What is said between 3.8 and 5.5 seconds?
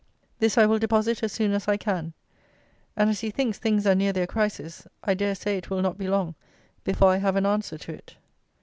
are near their crisis, I dare